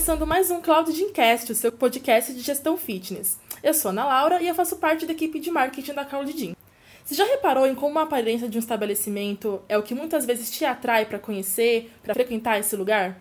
[0.00, 3.38] começando mais um Cloud Gyncast, o seu podcast de gestão fitness.
[3.62, 6.56] Eu sou Ana Laura e eu faço parte da equipe de marketing da Cloud Gym.
[7.04, 10.50] Você já reparou em como a aparência de um estabelecimento é o que muitas vezes
[10.50, 13.20] te atrai para conhecer, para frequentar esse lugar?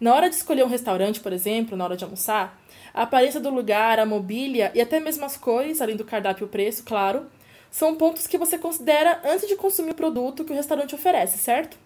[0.00, 2.60] Na hora de escolher um restaurante, por exemplo, na hora de almoçar,
[2.92, 6.46] a aparência do lugar, a mobília e até mesmo as cores, além do cardápio e
[6.46, 7.26] o preço, claro,
[7.70, 11.78] são pontos que você considera antes de consumir o produto que o restaurante oferece, certo?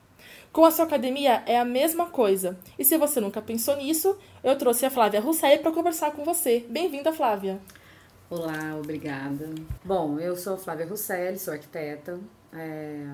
[0.53, 2.59] Com a sua academia é a mesma coisa.
[2.79, 6.67] E se você nunca pensou nisso, eu trouxe a Flávia Rousseff para conversar com você.
[6.69, 7.59] Bem-vinda, Flávia.
[8.29, 9.49] Olá, obrigada.
[9.83, 12.21] Bom, eu sou Flávia Russelli, sou arquiteta,
[12.53, 13.07] é,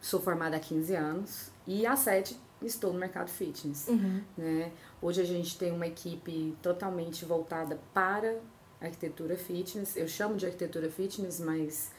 [0.00, 3.86] sou formada há 15 anos e há 7 estou no mercado fitness.
[3.88, 4.22] Uhum.
[4.34, 4.72] Né?
[5.02, 8.38] Hoje a gente tem uma equipe totalmente voltada para
[8.80, 9.98] arquitetura fitness.
[9.98, 11.90] Eu chamo de arquitetura fitness, mas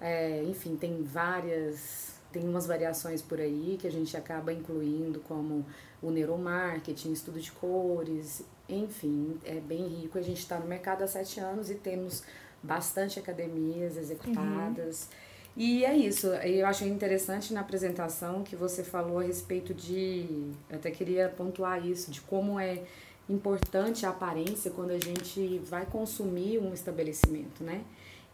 [0.00, 5.64] é, enfim, tem várias, tem umas variações por aí que a gente acaba incluindo, como
[6.02, 10.18] o neuromarketing, estudo de cores, enfim, é bem rico.
[10.18, 12.22] A gente está no mercado há sete anos e temos
[12.62, 15.02] bastante academias executadas.
[15.02, 15.30] Uhum.
[15.56, 20.26] E é isso, eu achei interessante na apresentação que você falou a respeito de.
[20.68, 22.82] Eu até queria pontuar isso, de como é
[23.28, 27.82] importante a aparência quando a gente vai consumir um estabelecimento, né?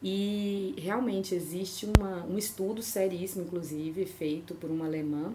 [0.02, 5.32] E realmente existe uma, um estudo seríssimo, inclusive, feito por uma alemã,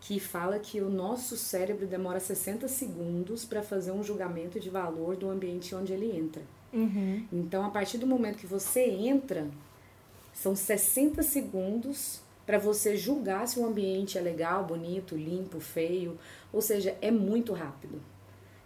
[0.00, 5.16] que fala que o nosso cérebro demora 60 segundos para fazer um julgamento de valor
[5.16, 6.42] do ambiente onde ele entra.
[6.72, 7.26] Uhum.
[7.32, 9.48] Então, a partir do momento que você entra,
[10.32, 16.16] são 60 segundos para você julgar se o ambiente é legal, bonito, limpo, feio,
[16.52, 18.00] ou seja, é muito rápido.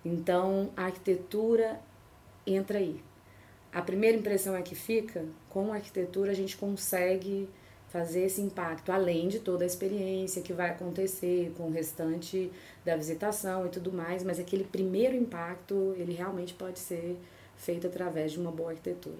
[0.05, 1.80] Então, a arquitetura
[2.46, 3.00] entra aí.
[3.72, 7.48] A primeira impressão é que fica, com a arquitetura a gente consegue
[7.88, 12.50] fazer esse impacto, além de toda a experiência que vai acontecer com o restante
[12.84, 17.17] da visitação e tudo mais, mas aquele primeiro impacto, ele realmente pode ser
[17.56, 19.18] feito através de uma boa arquitetura.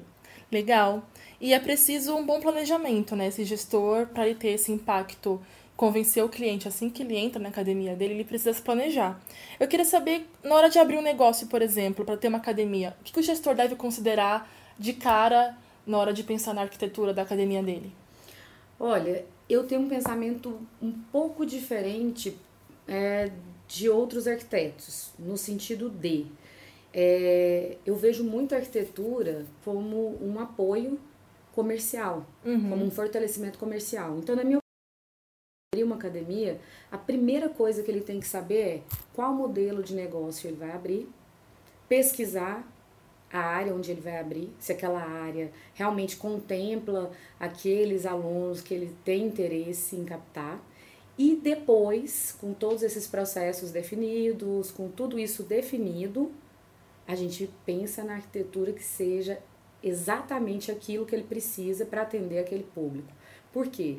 [0.51, 1.03] Legal.
[1.41, 3.27] E é preciso um bom planejamento, né?
[3.27, 5.41] Esse gestor, para ele ter esse impacto,
[5.81, 9.19] convencer o cliente assim que ele entra na academia dele, ele precisa se planejar.
[9.59, 12.95] Eu queria saber, na hora de abrir um negócio, por exemplo, para ter uma academia,
[13.01, 14.47] o que, o gestor deve considerar
[14.79, 17.91] de cara na hora de pensar na arquitetura da academia dele?
[18.79, 22.37] Olha, eu tenho um pensamento um pouco diferente
[22.87, 23.31] é,
[23.67, 26.27] de outros arquitetos, no sentido de
[26.93, 31.01] é, eu vejo muito a arquitetura como um apoio
[31.55, 32.69] comercial, uhum.
[32.69, 34.19] como um fortalecimento comercial.
[34.19, 34.60] Então, na minha
[35.83, 36.61] opinião, uma academia,
[36.91, 38.83] a primeira coisa que ele tem que saber é
[39.15, 41.09] qual modelo de negócio ele vai abrir,
[41.89, 42.67] pesquisar
[43.33, 48.95] a área onde ele vai abrir, se aquela área realmente contempla aqueles alunos que ele
[49.05, 50.61] tem interesse em captar.
[51.17, 56.33] E depois, com todos esses processos definidos, com tudo isso definido,
[57.07, 59.39] a gente pensa na arquitetura que seja
[59.83, 63.09] exatamente aquilo que ele precisa para atender aquele público.
[63.53, 63.99] Por quê?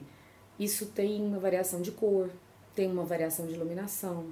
[0.62, 2.30] Isso tem uma variação de cor,
[2.74, 4.28] tem uma variação de iluminação,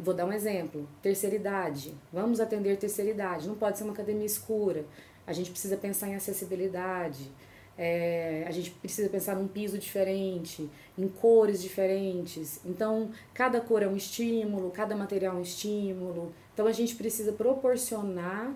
[0.00, 1.94] Vou dar um exemplo: terceira idade.
[2.12, 3.48] Vamos atender terceira idade.
[3.48, 4.84] Não pode ser uma academia escura.
[5.26, 7.30] A gente precisa pensar em acessibilidade.
[7.76, 12.60] É, a gente precisa pensar num piso diferente, em cores diferentes.
[12.64, 16.32] Então, cada cor é um estímulo, cada material é um estímulo.
[16.52, 18.54] Então, a gente precisa proporcionar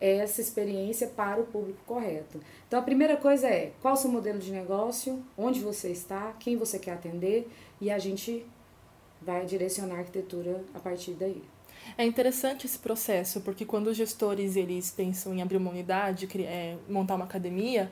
[0.00, 2.40] essa experiência para o público correto.
[2.66, 6.56] Então, a primeira coisa é qual o seu modelo de negócio, onde você está, quem
[6.56, 8.44] você quer atender, e a gente
[9.20, 11.42] vai direcionar a arquitetura a partir daí.
[11.96, 16.76] É interessante esse processo, porque quando os gestores eles pensam em abrir uma unidade, é,
[16.88, 17.90] montar uma academia,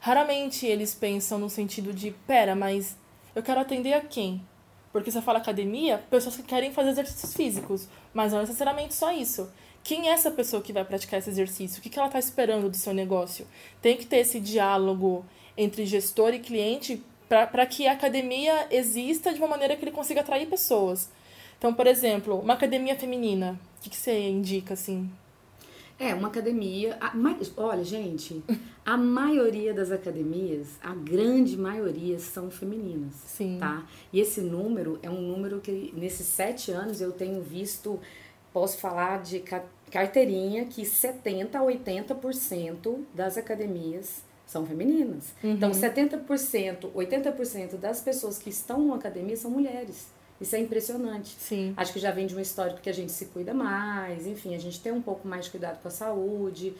[0.00, 2.96] raramente eles pensam no sentido de, pera, mas
[3.34, 4.44] eu quero atender a quem?
[4.92, 9.50] Porque você fala academia, pessoas que querem fazer exercícios físicos, mas não necessariamente só isso.
[9.84, 11.78] Quem é essa pessoa que vai praticar esse exercício?
[11.78, 13.46] O que ela está esperando do seu negócio?
[13.82, 15.24] Tem que ter esse diálogo
[15.56, 20.22] entre gestor e cliente para que a academia exista de uma maneira que ele consiga
[20.22, 21.10] atrair pessoas.
[21.58, 25.10] Então, por exemplo, uma academia feminina, o que, que você indica assim?
[25.98, 26.96] É, uma academia.
[27.00, 28.42] A, mas, olha, gente,
[28.84, 33.14] a maioria das academias, a grande maioria, são femininas.
[33.26, 33.58] Sim.
[33.60, 33.86] Tá?
[34.12, 38.00] E esse número é um número que, nesses sete anos, eu tenho visto,
[38.52, 39.40] posso falar de
[39.90, 45.34] carteirinha, que 70% a 80% das academias são femininas.
[45.42, 45.52] Uhum.
[45.52, 50.08] Então, 70%, 80% das pessoas que estão na academia são mulheres.
[50.40, 51.34] Isso é impressionante.
[51.38, 51.74] Sim.
[51.76, 54.58] Acho que já vem de uma história que a gente se cuida mais, enfim, a
[54.58, 56.74] gente tem um pouco mais de cuidado com a saúde.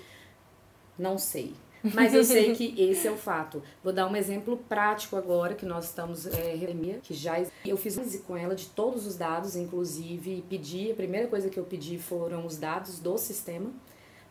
[0.98, 1.54] Não sei.
[1.92, 3.62] Mas eu sei que esse é o fato.
[3.82, 6.56] Vou dar um exemplo prático agora, que nós estamos é,
[7.02, 7.94] que já eu fiz
[8.26, 12.46] com ela de todos os dados, inclusive pedi, a primeira coisa que eu pedi foram
[12.46, 13.70] os dados do sistema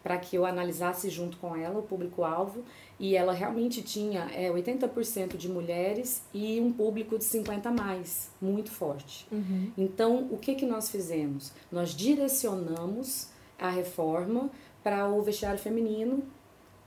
[0.04, 2.64] para que eu analisasse junto com ela o público-alvo
[3.00, 8.30] e ela realmente tinha é, 80% de mulheres e um público de 50 a mais,
[8.42, 9.26] muito forte.
[9.32, 9.72] Uhum.
[9.78, 11.54] Então, o que, que nós fizemos?
[11.72, 14.52] Nós direcionamos a reforma
[14.84, 16.22] para o vestiário feminino,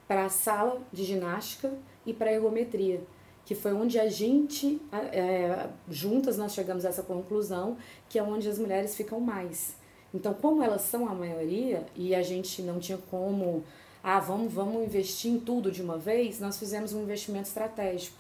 [0.07, 1.73] para a sala de ginástica
[2.05, 3.01] e para a ergometria,
[3.45, 4.81] que foi onde a gente,
[5.13, 7.77] é, juntas nós chegamos a essa conclusão,
[8.09, 9.75] que é onde as mulheres ficam mais.
[10.15, 13.65] Então, como elas são a maioria e a gente não tinha como,
[14.03, 18.17] ah, vamos, vamos investir em tudo de uma vez, nós fizemos um investimento estratégico.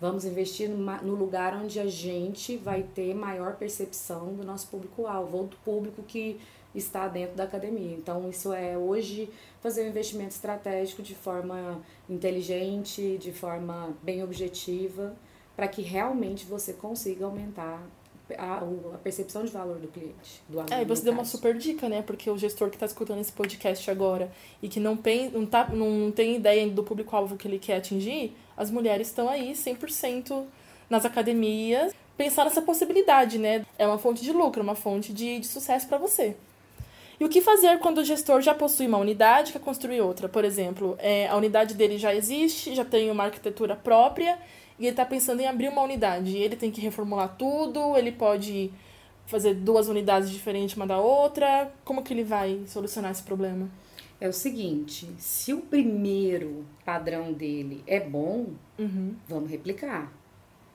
[0.00, 5.46] Vamos investir no lugar onde a gente vai ter maior percepção do nosso público-alvo, ou
[5.46, 6.40] do público que
[6.74, 7.94] está dentro da academia.
[7.94, 9.28] Então, isso é hoje
[9.60, 15.14] fazer um investimento estratégico de forma inteligente, de forma bem objetiva,
[15.54, 17.82] para que realmente você consiga aumentar
[18.38, 18.58] a,
[18.94, 20.74] a, percepção de valor do cliente, do aluno.
[20.74, 22.02] É, e você deu uma super dica, né?
[22.02, 24.30] Porque o gestor que está escutando esse podcast agora
[24.62, 28.34] e que não, pen, não, tá, não tem ideia do público-alvo que ele quer atingir,
[28.56, 30.44] as mulheres estão aí 100%
[30.88, 31.92] nas academias.
[32.16, 33.64] Pensar nessa possibilidade, né?
[33.78, 36.36] É uma fonte de lucro, uma fonte de, de sucesso para você.
[37.20, 40.28] E o que fazer quando o gestor já possui uma unidade e quer construir outra?
[40.28, 44.38] Por exemplo, é, a unidade dele já existe, já tem uma arquitetura própria
[44.78, 46.36] e ele está pensando em abrir uma unidade.
[46.36, 48.72] Ele tem que reformular tudo, ele pode
[49.26, 51.72] fazer duas unidades diferentes uma da outra.
[51.84, 53.70] Como que ele vai solucionar esse problema?
[54.20, 59.16] É o seguinte, se o primeiro padrão dele é bom, uhum.
[59.28, 60.12] vamos replicar,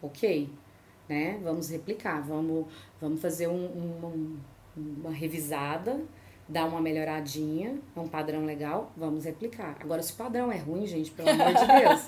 [0.02, 0.50] ok?
[1.08, 1.40] Né?
[1.42, 2.66] Vamos replicar, vamos,
[3.00, 4.38] vamos fazer um, um,
[4.78, 6.02] uma revisada
[6.48, 9.76] dá uma melhoradinha, é um padrão legal, vamos replicar.
[9.80, 12.02] Agora, se o padrão é ruim, gente, pelo amor de Deus,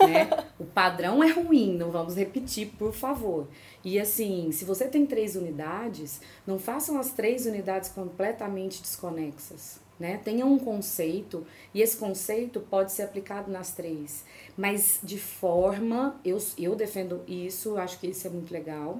[0.08, 0.28] né?
[0.58, 3.48] O padrão é ruim, não vamos repetir, por favor.
[3.84, 9.80] E assim, se você tem três unidades, não façam as três unidades completamente desconexas.
[9.98, 10.18] Né?
[10.24, 14.24] Tenha um conceito e esse conceito pode ser aplicado nas três,
[14.56, 18.98] mas de forma, eu, eu defendo isso, acho que isso é muito legal,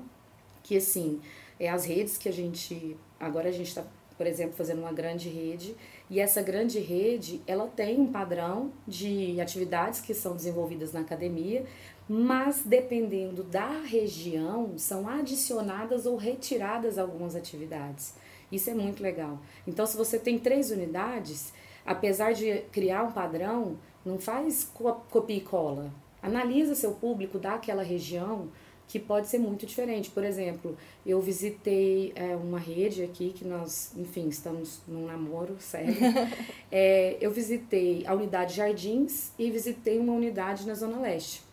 [0.62, 1.18] que assim,
[1.58, 3.82] é as redes que a gente, agora a gente está
[4.20, 5.74] por exemplo, fazendo uma grande rede,
[6.10, 11.64] e essa grande rede, ela tem um padrão de atividades que são desenvolvidas na academia,
[12.06, 18.14] mas dependendo da região, são adicionadas ou retiradas algumas atividades.
[18.52, 19.38] Isso é muito legal.
[19.66, 21.50] Então, se você tem três unidades,
[21.86, 24.70] apesar de criar um padrão, não faz
[25.08, 25.90] copia e cola.
[26.22, 28.50] Analisa seu público daquela região,
[28.90, 30.10] que pode ser muito diferente.
[30.10, 30.76] Por exemplo,
[31.06, 35.94] eu visitei é, uma rede aqui que nós, enfim, estamos num namoro sério.
[36.72, 41.44] é, eu visitei a unidade Jardins e visitei uma unidade na Zona Leste.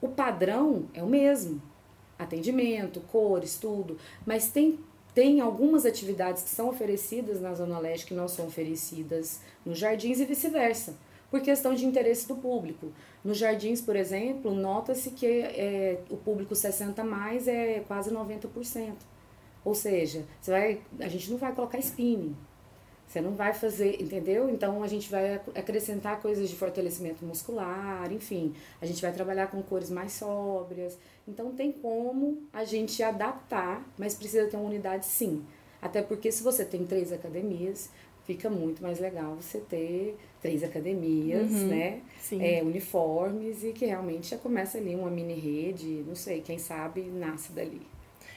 [0.00, 1.60] O padrão é o mesmo,
[2.16, 4.78] atendimento, cores, tudo, mas tem
[5.12, 10.20] tem algumas atividades que são oferecidas na Zona Leste que não são oferecidas nos jardins
[10.20, 10.94] e vice-versa
[11.30, 12.92] por questão de interesse do público.
[13.24, 18.94] Nos jardins, por exemplo, nota-se que é, o público 60 mais é quase 90%.
[19.64, 22.36] Ou seja, você vai, a gente não vai colocar spinning.
[23.06, 24.50] Você não vai fazer, entendeu?
[24.50, 29.62] Então a gente vai acrescentar coisas de fortalecimento muscular, enfim, a gente vai trabalhar com
[29.62, 30.98] cores mais sóbrias.
[31.26, 35.44] Então tem como a gente adaptar, mas precisa ter uma unidade sim.
[35.80, 37.90] Até porque se você tem três academias,
[38.24, 42.00] fica muito mais legal você ter três academias, uhum, né?
[42.38, 47.02] É, uniformes e que realmente já começa ali uma mini rede, não sei, quem sabe
[47.02, 47.82] nasce dali.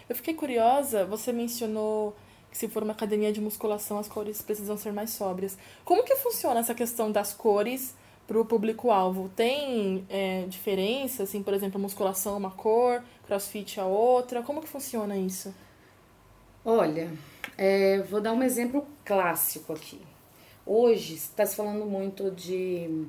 [0.08, 2.16] Eu fiquei curiosa, você mencionou
[2.50, 5.56] que se for uma academia de musculação as cores precisam ser mais sóbrias.
[5.86, 7.96] Como que funciona essa questão das cores
[8.28, 9.30] para o público-alvo?
[9.36, 14.42] Tem é, diferença, assim, por exemplo, musculação é uma cor, crossfit a é outra?
[14.42, 15.54] Como que funciona isso?
[16.66, 17.12] Olha,
[17.56, 20.02] é, vou dar um exemplo clássico aqui.
[20.72, 23.08] Hoje está se falando muito de.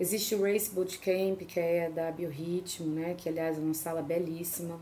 [0.00, 3.14] Existe o Race Bootcamp, que é da Biorritmo, né?
[3.18, 4.80] Que aliás é uma sala belíssima.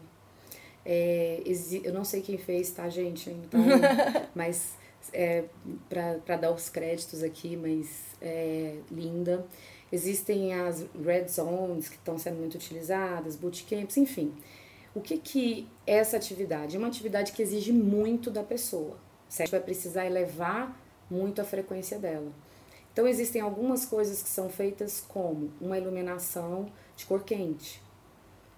[0.87, 1.43] É,
[1.83, 3.31] eu não sei quem fez, tá, gente?
[3.31, 3.61] Então,
[4.33, 4.75] mas
[5.13, 5.43] é,
[5.89, 7.89] para dar os créditos aqui, mas
[8.23, 9.45] é linda.
[9.91, 14.33] Existem as red zones que estão sendo muito utilizadas, bootcamps, enfim.
[14.95, 16.77] O que, que é essa atividade?
[16.77, 18.97] É uma atividade que exige muito da pessoa.
[19.29, 20.79] Você vai precisar elevar
[21.11, 22.31] muito a frequência dela.
[22.93, 27.83] Então existem algumas coisas que são feitas como uma iluminação de cor quente.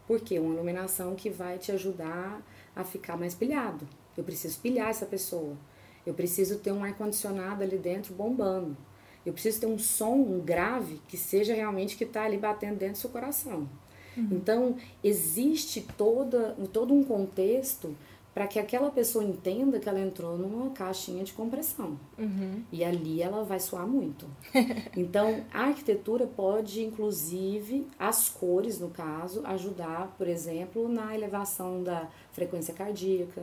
[0.07, 0.39] Por quê?
[0.39, 2.43] Uma iluminação que vai te ajudar
[2.75, 3.87] a ficar mais pilhado.
[4.17, 5.57] Eu preciso pilhar essa pessoa.
[6.05, 8.77] Eu preciso ter um ar-condicionado ali dentro bombando.
[9.25, 12.95] Eu preciso ter um som, um grave, que seja realmente que está ali batendo dentro
[12.95, 13.69] do seu coração.
[14.17, 14.29] Uhum.
[14.33, 17.97] Então, existe toda, todo um contexto
[18.35, 21.99] para que aquela pessoa entenda que ela entrou numa caixinha de compressão.
[22.19, 22.63] Uhum.
[22.73, 24.27] E ali ela vai suar muito.
[24.97, 32.09] então, a arquitetura pode, inclusive, as cores, no caso, ajudar, por exemplo, na elevação da
[32.33, 33.43] frequência cardíaca,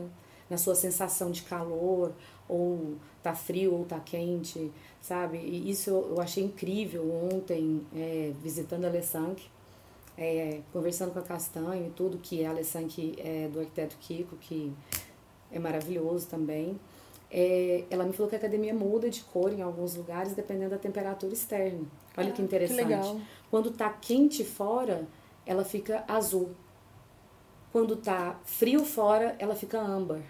[0.49, 2.11] na sua sensação de calor,
[2.47, 5.37] ou tá frio ou tá quente, sabe?
[5.37, 9.43] E isso eu achei incrível ontem, é, visitando a Lessank,
[10.19, 14.35] é, conversando com a Castanho e tudo, que é a Alessanque é, do arquiteto Kiko,
[14.35, 14.73] que
[15.49, 16.77] é maravilhoso também.
[17.31, 20.77] É, ela me falou que a academia muda de cor em alguns lugares dependendo da
[20.77, 21.85] temperatura externa.
[22.17, 22.87] Olha ah, que interessante.
[22.87, 23.21] Que.
[23.49, 25.07] Quando tá quente fora,
[25.45, 26.51] ela fica azul.
[27.71, 30.21] Quando tá frio fora, ela fica âmbar.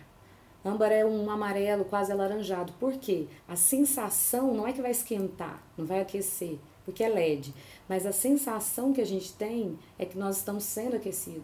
[0.63, 2.73] Âmbar é um amarelo quase alaranjado.
[2.73, 3.27] Por quê?
[3.47, 7.53] A sensação não é que vai esquentar, não vai aquecer, porque é LED.
[7.87, 11.43] Mas a sensação que a gente tem é que nós estamos sendo aquecidos.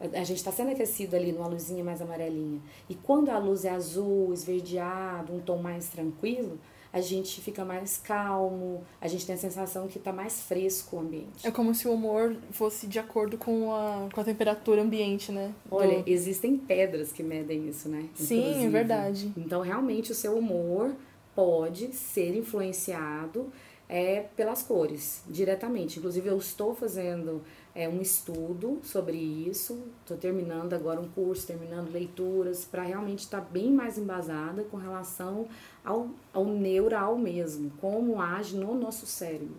[0.00, 2.60] A gente está sendo aquecido ali numa luzinha mais amarelinha.
[2.88, 6.58] E quando a luz é azul, esverdeado, um tom mais tranquilo,
[6.92, 11.00] a gente fica mais calmo, a gente tem a sensação que está mais fresco o
[11.00, 11.46] ambiente.
[11.46, 15.52] É como se o humor fosse de acordo com a, com a temperatura ambiente, né?
[15.64, 15.76] Do...
[15.76, 18.08] Olha, existem pedras que medem isso, né?
[18.12, 18.42] Inclusive.
[18.42, 19.32] Sim, é verdade.
[19.36, 20.94] Então, realmente, o seu humor
[21.34, 23.52] pode ser influenciado
[23.88, 25.98] é pelas cores, diretamente.
[25.98, 27.42] Inclusive, eu estou fazendo
[27.74, 33.40] é, um estudo sobre isso, estou terminando agora um curso, terminando leituras, para realmente estar
[33.40, 35.48] tá bem mais embasada com relação
[35.84, 39.56] ao, ao neural mesmo, como age no nosso cérebro.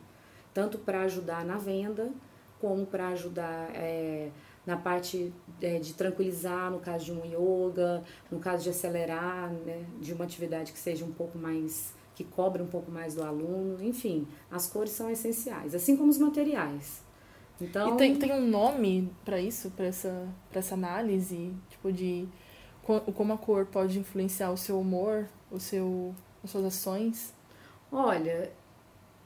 [0.54, 2.10] Tanto para ajudar na venda,
[2.60, 4.30] como para ajudar é,
[4.66, 8.02] na parte é, de tranquilizar, no caso de um yoga,
[8.32, 12.64] no caso de acelerar, né, de uma atividade que seja um pouco mais que cobre
[12.64, 17.04] um pouco mais do aluno, enfim, as cores são essenciais, assim como os materiais.
[17.60, 22.28] Então, e tem, tem um nome para isso, para essa, essa análise, tipo de
[23.16, 27.34] como a cor pode influenciar o seu humor, o seu, as suas ações?
[27.92, 28.52] Olha,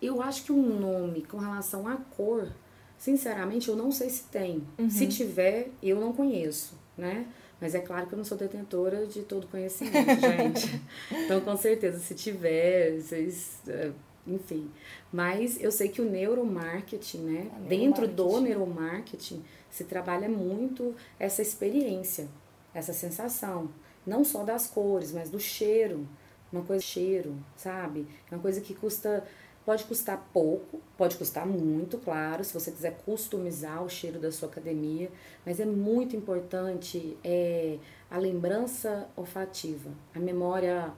[0.02, 2.54] eu acho que um nome com relação à cor,
[2.98, 4.64] sinceramente, eu não sei se tem.
[4.78, 4.90] Uhum.
[4.90, 7.28] Se tiver, eu não conheço, né?
[7.60, 10.82] Mas é claro que eu não sou detentora de todo conhecimento, gente.
[11.12, 13.60] Então, com certeza, se tiver, vocês.
[13.68, 13.92] É,
[14.26, 14.70] enfim.
[15.12, 17.52] Mas eu sei que o neuromarketing, né?
[17.68, 22.28] Dentro do neuromarketing, se trabalha muito essa experiência,
[22.74, 23.70] essa sensação.
[24.06, 26.08] Não só das cores, mas do cheiro.
[26.52, 28.08] Uma coisa cheiro, sabe?
[28.32, 29.24] É uma coisa que custa
[29.70, 34.50] Pode custar pouco, pode custar muito, claro, se você quiser customizar o cheiro da sua
[34.50, 35.12] academia,
[35.46, 37.78] mas é muito importante é,
[38.10, 40.92] a lembrança olfativa, a memória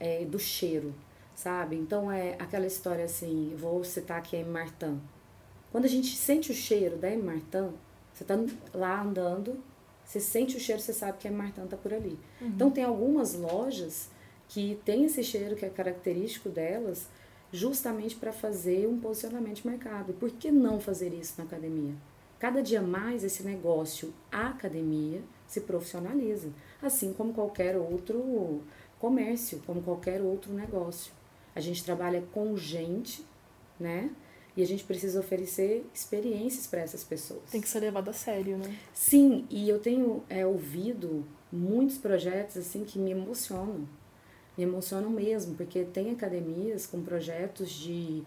[0.00, 0.94] é, do cheiro,
[1.34, 1.76] sabe?
[1.76, 4.48] Então é aquela história assim, vou citar aqui a M.
[4.48, 4.98] Martin.
[5.70, 7.22] Quando a gente sente o cheiro da M.
[7.22, 7.74] Martin,
[8.10, 8.38] você tá
[8.72, 9.62] lá andando,
[10.02, 11.36] você sente o cheiro, você sabe que a M.
[11.36, 12.18] Martin tá por ali.
[12.40, 12.48] Uhum.
[12.48, 14.08] Então tem algumas lojas
[14.48, 17.06] que tem esse cheiro que é característico delas,
[17.54, 20.12] justamente para fazer um posicionamento de mercado.
[20.14, 21.94] Por que não fazer isso na academia?
[22.36, 26.48] Cada dia mais esse negócio, a academia, se profissionaliza,
[26.82, 28.60] assim como qualquer outro
[28.98, 31.12] comércio, como qualquer outro negócio.
[31.54, 33.24] A gente trabalha com gente,
[33.78, 34.10] né?
[34.56, 37.50] E a gente precisa oferecer experiências para essas pessoas.
[37.52, 38.76] Tem que ser levado a sério, né?
[38.92, 43.86] Sim, e eu tenho é, ouvido muitos projetos assim que me emocionam
[44.56, 48.22] me emocionam mesmo, porque tem academias com projetos de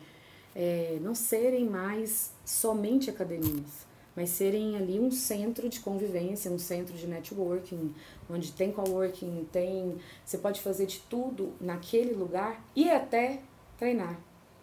[0.56, 6.96] é, não serem mais somente academias, mas serem ali um centro de convivência, um centro
[6.96, 7.94] de networking,
[8.28, 9.98] onde tem coworking, tem.
[10.26, 13.42] Você pode fazer de tudo naquele lugar e até
[13.78, 14.20] treinar.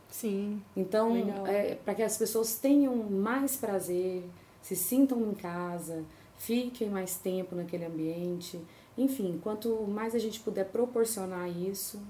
[0.09, 0.61] Sim.
[0.77, 4.25] Então, é, para que as pessoas tenham mais prazer,
[4.61, 6.05] se sintam em casa,
[6.37, 8.61] fiquem mais tempo naquele ambiente.
[8.97, 12.01] Enfim, quanto mais a gente puder proporcionar isso,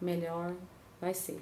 [0.00, 0.54] melhor
[1.00, 1.40] vai ser.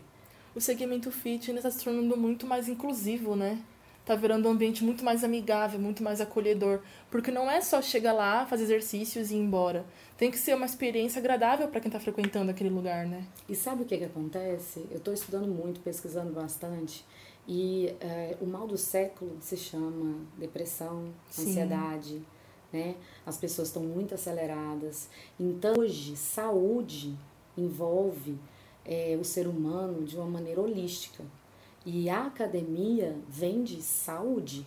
[0.55, 3.63] O segmento fitness está se tornando muito mais inclusivo, né?
[4.07, 6.81] Tá virando um ambiente muito mais amigável, muito mais acolhedor.
[7.11, 9.85] Porque não é só chegar lá, fazer exercícios e ir embora.
[10.17, 13.27] Tem que ser uma experiência agradável para quem está frequentando aquele lugar, né?
[13.49, 14.87] E sabe o que, que acontece?
[14.91, 17.05] Eu estou estudando muito, pesquisando bastante.
[17.49, 21.51] E é, o mal do século se chama depressão, Sim.
[21.51, 22.23] ansiedade
[22.73, 22.97] né?
[23.25, 25.09] As pessoas estão muito aceleradas.
[25.39, 27.17] Então, hoje, saúde
[27.57, 28.39] envolve
[28.85, 31.25] é, o ser humano de uma maneira holística.
[31.85, 34.67] E a academia vende saúde.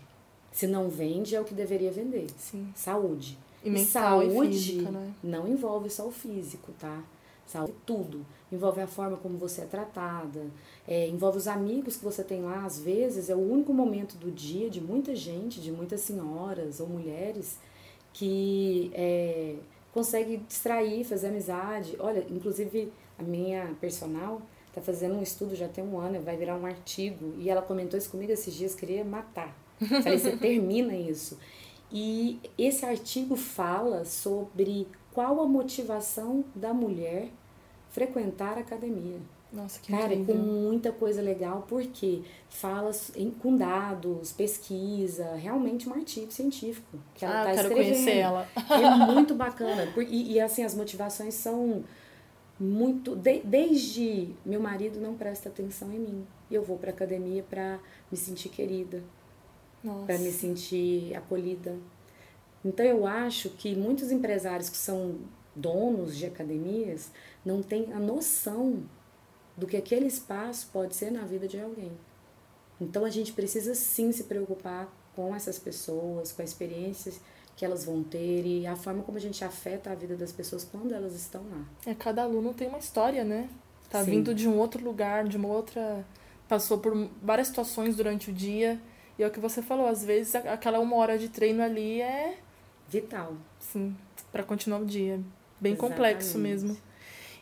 [0.52, 2.28] Se não vende, é o que deveria vender.
[2.38, 2.72] Sim.
[2.76, 3.38] Saúde.
[3.64, 5.14] E, mental saúde e física, né?
[5.22, 7.04] não envolve só o físico, tá?
[7.50, 8.26] saúde, tudo.
[8.52, 10.48] Envolve a forma como você é tratada,
[10.88, 12.64] é, envolve os amigos que você tem lá.
[12.64, 16.88] Às vezes é o único momento do dia de muita gente, de muitas senhoras ou
[16.88, 17.58] mulheres
[18.14, 19.56] que é,
[19.94, 21.96] consegue distrair, fazer amizade.
[22.00, 26.56] Olha, inclusive a minha personal está fazendo um estudo já tem um ano, vai virar
[26.56, 29.56] um artigo, e ela comentou isso comigo esses dias, queria matar.
[30.04, 31.38] Falei, você termina isso.
[31.92, 37.30] E esse artigo fala sobre qual a motivação da mulher
[37.90, 39.18] frequentar a academia.
[39.52, 40.36] Nossa, que Cara, incrível.
[40.36, 47.26] com muita coisa legal, porque fala em, com dados, pesquisa, realmente um artigo científico que
[47.26, 47.94] ela ah, tá quero escrevendo.
[47.96, 48.48] conhecer ela.
[48.56, 49.92] É muito bacana.
[50.08, 51.84] E, e, assim, as motivações são
[52.60, 53.16] muito.
[53.16, 56.28] de- desde meu marido não presta atenção em mim.
[56.52, 57.80] E eu vou pra academia pra
[58.12, 59.04] me sentir querida,
[59.84, 60.06] Nossa.
[60.06, 61.76] para me sentir acolhida.
[62.64, 65.16] Então eu acho que muitos empresários que são
[65.56, 67.12] donos de academias
[67.46, 68.84] não têm a noção
[69.60, 71.92] do que aquele espaço pode ser na vida de alguém.
[72.80, 77.20] Então a gente precisa sim se preocupar com essas pessoas, com as experiências
[77.58, 80.64] que elas vão ter e a forma como a gente afeta a vida das pessoas
[80.64, 81.66] quando elas estão lá.
[81.86, 83.50] É, cada aluno tem uma história, né?
[83.90, 84.12] Tá Sim.
[84.12, 86.06] vindo de um outro lugar, de uma outra.
[86.48, 88.80] Passou por várias situações durante o dia.
[89.18, 92.38] E é o que você falou, às vezes aquela uma hora de treino ali é,
[92.88, 93.34] Vital.
[93.60, 93.94] sim,
[94.32, 95.20] pra continuar o dia.
[95.60, 96.64] Bem complexo Exatamente.
[96.64, 96.78] mesmo.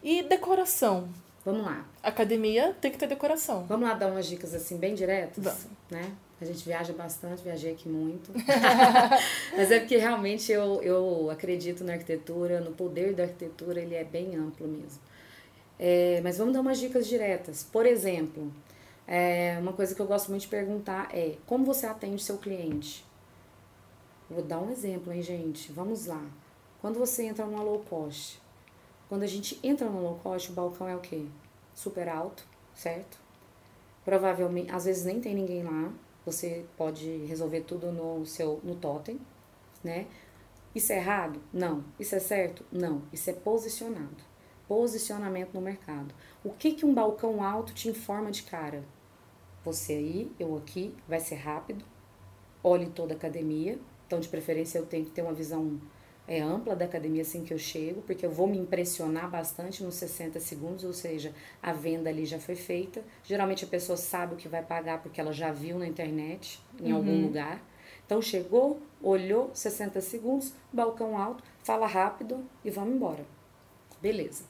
[0.02, 1.10] E decoração.
[1.48, 1.88] Vamos lá.
[2.04, 3.64] Academia tem que ter decoração.
[3.68, 5.66] Vamos lá dar umas dicas assim bem diretas, Vamos.
[5.90, 6.12] né?
[6.42, 8.34] A gente viaja bastante, viajei aqui muito.
[9.56, 14.04] Mas é porque realmente eu, eu acredito na arquitetura, no poder da arquitetura, ele é
[14.04, 15.00] bem amplo mesmo.
[15.80, 17.64] É, mas vamos dar umas dicas diretas.
[17.64, 18.52] Por exemplo,
[19.08, 23.06] é, uma coisa que eu gosto muito de perguntar é como você atende seu cliente?
[24.30, 25.72] Vou dar um exemplo, hein, gente?
[25.72, 26.26] Vamos lá.
[26.82, 28.38] Quando você entra numa low cost,
[29.10, 31.26] quando a gente entra no low cost, o balcão é o quê?
[31.74, 33.20] Super alto, certo?
[34.04, 35.92] Provavelmente, às vezes nem tem ninguém lá.
[36.26, 39.20] Você pode resolver tudo no seu no totem,
[39.84, 40.08] né?
[40.76, 41.42] Isso é errado?
[41.54, 41.84] Não.
[42.00, 42.66] Isso é certo?
[42.72, 43.02] Não.
[43.12, 44.24] Isso é posicionado.
[44.68, 46.14] Posicionamento no mercado.
[46.44, 48.84] O que que um balcão alto te informa de cara?
[49.64, 51.84] Você aí, eu aqui, vai ser rápido.
[52.64, 53.80] Olhe toda a academia.
[54.06, 55.80] Então, de preferência, eu tenho que ter uma visão
[56.28, 59.96] é, ampla da academia assim que eu chego, porque eu vou me impressionar bastante nos
[59.96, 63.02] 60 segundos, ou seja, a venda ali já foi feita.
[63.24, 66.92] Geralmente a pessoa sabe o que vai pagar porque ela já viu na internet, em
[66.92, 67.64] algum lugar.
[68.06, 73.26] Então chegou, olhou, 60 segundos, balcão alto, fala rápido e vamos embora.
[74.02, 74.44] Beleza.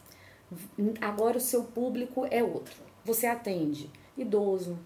[0.99, 2.75] Agora o seu público é outro.
[3.03, 4.77] Você atende idoso,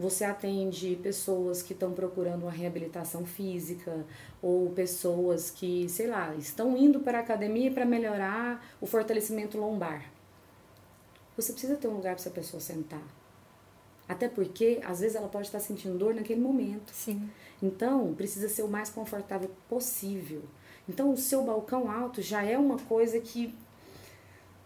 [0.00, 4.06] você atende pessoas que estão procurando uma reabilitação física
[4.40, 10.10] ou pessoas que, sei lá, estão indo para a academia para melhorar o fortalecimento lombar.
[11.36, 13.02] Você precisa ter um lugar para essa pessoa sentar.
[14.08, 16.92] Até porque, às vezes, ela pode estar sentindo dor naquele momento.
[16.94, 17.28] Sim.
[17.62, 20.42] Então, precisa ser o mais confortável possível.
[20.88, 23.54] Então, o seu balcão alto já é uma coisa que,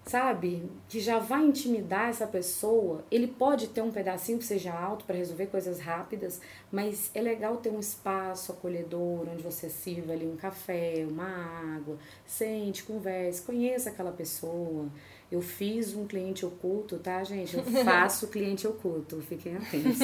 [0.05, 3.05] sabe, que já vai intimidar essa pessoa.
[3.11, 6.40] Ele pode ter um pedacinho que seja alto para resolver coisas rápidas,
[6.71, 11.97] mas é legal ter um espaço acolhedor onde você sirva ali um café, uma água,
[12.27, 14.88] sente, converse, conheça aquela pessoa.
[15.33, 17.57] Eu fiz um cliente oculto, tá, gente?
[17.57, 19.99] Eu faço cliente oculto, fiquem atentos.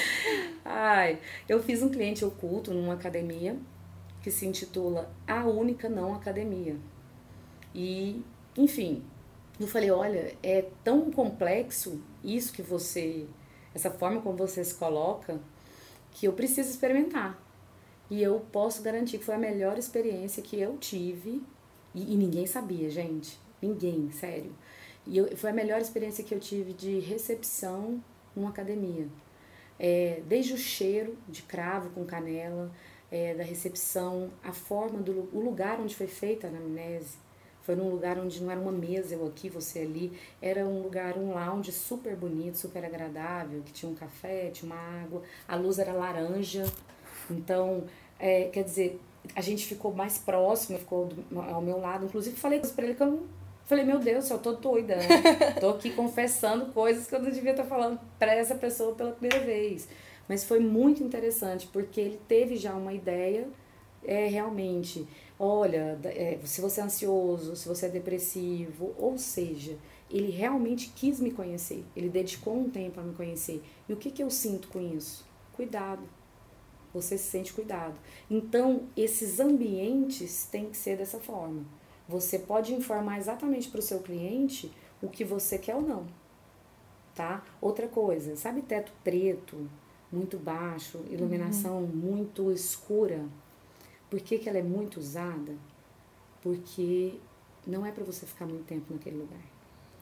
[0.62, 3.56] Ai, eu fiz um cliente oculto numa academia
[4.22, 6.76] que se intitula A Única Não Academia.
[7.74, 8.22] E,
[8.56, 9.02] enfim,
[9.58, 13.26] eu falei, olha, é tão complexo isso que você,
[13.74, 15.40] essa forma como você se coloca,
[16.10, 17.40] que eu preciso experimentar.
[18.10, 21.42] E eu posso garantir que foi a melhor experiência que eu tive.
[21.94, 23.38] E, e ninguém sabia, gente.
[23.62, 24.52] Ninguém, sério.
[25.06, 28.02] E eu, foi a melhor experiência que eu tive de recepção
[28.34, 29.08] numa academia.
[29.78, 32.70] É, desde o cheiro de cravo com canela,
[33.10, 37.16] é, da recepção, a forma do o lugar onde foi feita a anamnese.
[37.64, 40.12] Foi num lugar onde não era uma mesa, eu aqui, você ali.
[40.40, 45.02] Era um lugar, um lounge super bonito, super agradável, que tinha um café, tinha uma
[45.02, 45.22] água.
[45.48, 46.64] A luz era laranja.
[47.30, 47.84] Então,
[48.18, 49.00] é, quer dizer,
[49.34, 52.04] a gente ficou mais próximo, ficou do- ao meu lado.
[52.04, 53.20] Inclusive, falei pra ele que eu não.
[53.66, 55.08] Falei, meu Deus, eu tô doida, né?
[55.58, 59.42] Tô aqui confessando coisas que eu não devia estar falando pra essa pessoa pela primeira
[59.42, 59.88] vez.
[60.28, 63.48] Mas foi muito interessante, porque ele teve já uma ideia,
[64.04, 69.76] é realmente, olha, é, se você é ansioso, se você é depressivo, ou seja,
[70.10, 73.62] ele realmente quis me conhecer, ele dedicou um tempo a me conhecer.
[73.88, 75.26] E o que, que eu sinto com isso?
[75.52, 76.02] Cuidado.
[76.92, 77.96] Você se sente cuidado.
[78.30, 81.64] Então, esses ambientes têm que ser dessa forma.
[82.06, 84.70] você pode informar exatamente para o seu cliente
[85.02, 86.06] o que você quer ou não,
[87.14, 87.42] tá?
[87.60, 89.68] Outra coisa, sabe teto preto,
[90.12, 91.86] muito baixo, iluminação uhum.
[91.86, 93.24] muito escura?
[94.14, 95.56] Por que, que ela é muito usada?
[96.40, 97.14] Porque
[97.66, 99.42] não é para você ficar muito tempo naquele lugar.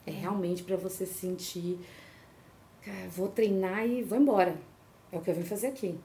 [0.07, 0.21] É uhum.
[0.21, 1.79] realmente para você sentir,
[3.11, 4.55] vou treinar e vou embora.
[5.11, 5.99] É o que eu vim fazer aqui,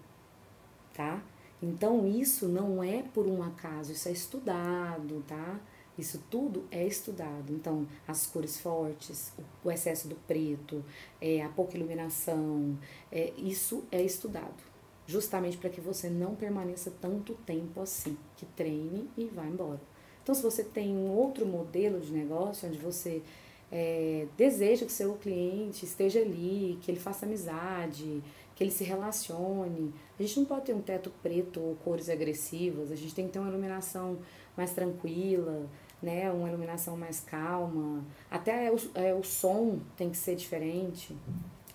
[0.94, 1.22] tá?
[1.62, 5.60] Então isso não é por um acaso, isso é estudado, tá?
[5.98, 7.52] Isso tudo é estudado.
[7.52, 9.34] Então, as cores fortes,
[9.66, 10.82] o excesso do preto,
[11.20, 12.80] é, a pouca iluminação,
[13.12, 14.77] é, isso é estudado.
[15.08, 19.82] Justamente para que você não permaneça tanto tempo assim, que treine e vá embora.
[20.22, 23.24] Então, se você tem um outro modelo de negócio onde você
[23.72, 28.22] é, deseja que seu cliente esteja ali, que ele faça amizade,
[28.56, 29.94] que ele se relacione.
[30.20, 33.34] A gente não pode ter um teto preto ou cores agressivas, a gente tem que
[33.34, 34.18] ter uma iluminação
[34.56, 35.68] mais tranquila,
[36.02, 36.32] né?
[36.32, 38.04] Uma iluminação mais calma.
[38.32, 41.16] Até o, é, o som tem que ser diferente.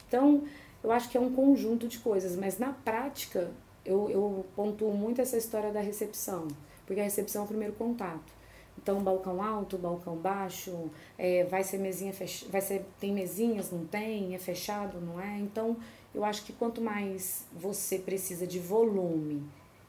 [0.08, 0.42] Então,
[0.82, 3.50] eu acho que é um conjunto de coisas, mas na prática
[3.84, 6.48] eu, eu pontuo muito essa história da recepção,
[6.86, 8.32] porque a recepção é o primeiro contato.
[8.78, 12.12] Então, balcão alto, balcão baixo, é, vai ser mesinha
[12.48, 15.38] vai ser tem mesinhas, não tem, é fechado, não é?
[15.38, 15.76] Então,
[16.14, 19.42] eu acho que quanto mais você precisa de volume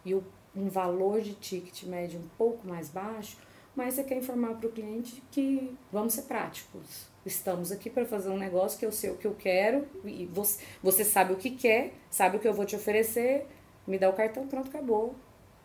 [0.06, 3.38] e um valor de ticket médio um pouco mais baixo,
[3.76, 7.13] mais você quer informar para o cliente que vamos ser práticos.
[7.26, 10.62] Estamos aqui para fazer um negócio que eu sei o que eu quero e você,
[10.82, 13.46] você sabe o que quer, sabe o que eu vou te oferecer,
[13.88, 15.16] me dá o cartão, pronto, acabou.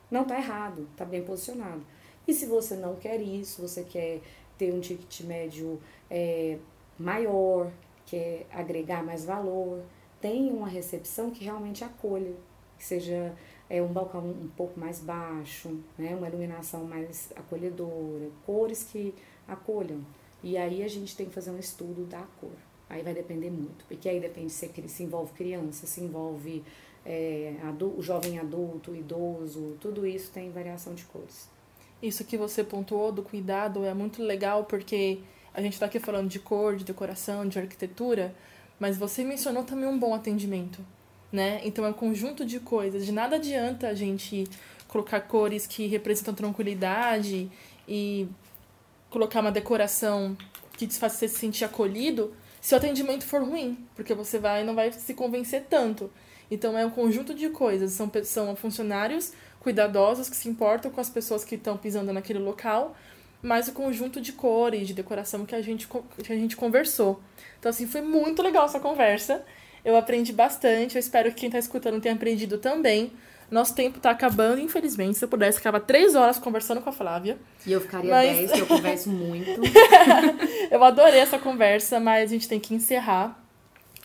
[0.09, 1.85] Não está errado, está bem posicionado.
[2.27, 4.21] E se você não quer isso, você quer
[4.57, 6.59] ter um ticket médio é,
[6.99, 7.71] maior,
[8.07, 9.83] quer agregar mais valor,
[10.21, 12.35] tem uma recepção que realmente acolha,
[12.77, 13.35] que seja
[13.69, 19.15] é, um balcão um pouco mais baixo, né, uma iluminação mais acolhedora, cores que
[19.47, 20.05] acolham.
[20.43, 22.53] E aí a gente tem que fazer um estudo da cor.
[22.89, 26.65] Aí vai depender muito, porque aí depende se se envolve criança, se envolve
[27.05, 31.49] é, adulto, jovem adulto, idoso, tudo isso tem variação de cores.
[32.03, 35.21] Isso que você pontuou do cuidado é muito legal porque
[35.53, 38.35] a gente está aqui falando de cor, de decoração, de arquitetura,
[38.79, 40.81] mas você mencionou também um bom atendimento,
[41.33, 41.61] né?
[41.65, 43.05] Então é um conjunto de coisas.
[43.05, 44.45] De nada adianta a gente
[44.87, 47.51] colocar cores que representam tranquilidade
[47.89, 48.29] e
[49.11, 50.37] colocar uma decoração
[50.77, 54.75] que te faça se sentir acolhido se o atendimento for ruim, porque você vai não
[54.75, 56.11] vai se convencer tanto.
[56.51, 57.93] Então é um conjunto de coisas.
[57.93, 62.97] São, são funcionários cuidadosos que se importam com as pessoas que estão pisando naquele local,
[63.43, 65.87] mais o conjunto de cores, de decoração que a gente,
[66.23, 67.21] que a gente conversou.
[67.59, 69.45] Então, assim, foi muito legal essa conversa.
[69.85, 73.13] Eu aprendi bastante, eu espero que quem está escutando tenha aprendido também.
[73.51, 75.17] Nosso tempo está acabando, infelizmente.
[75.17, 77.39] Se eu pudesse, ficava três horas conversando com a Flávia.
[77.67, 78.37] E eu ficaria mas...
[78.37, 79.61] dez, porque eu converso muito.
[80.71, 83.43] eu adorei essa conversa, mas a gente tem que encerrar.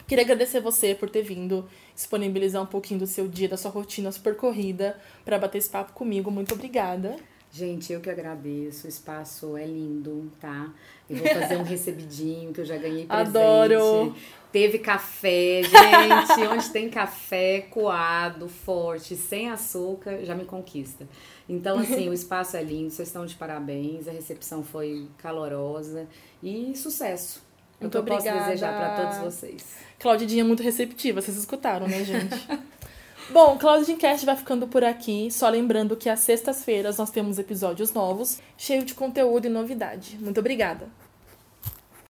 [0.07, 4.11] Queria agradecer você por ter vindo, disponibilizar um pouquinho do seu dia, da sua rotina
[4.11, 6.31] super corrida, para bater esse papo comigo.
[6.31, 7.15] Muito obrigada.
[7.51, 8.87] Gente, eu que agradeço.
[8.87, 10.73] O espaço é lindo, tá?
[11.09, 13.37] Eu vou fazer um recebidinho que eu já ganhei presente.
[13.37, 14.15] Adoro!
[14.53, 16.41] Teve café, gente.
[16.47, 21.07] onde tem café coado, forte, sem açúcar, já me conquista.
[21.49, 26.07] Então, assim, o espaço é lindo, vocês estão de parabéns, a recepção foi calorosa
[26.43, 27.41] e sucesso.
[27.81, 28.31] Muito eu obrigada.
[28.31, 29.75] posso desejar para todos vocês.
[29.99, 32.47] Claudinha é muito receptiva, vocês escutaram, né, gente?
[33.31, 35.31] Bom, o Cloudcast vai ficando por aqui.
[35.31, 40.15] Só lembrando que às sextas-feiras nós temos episódios novos, cheio de conteúdo e novidade.
[40.21, 40.87] Muito obrigada!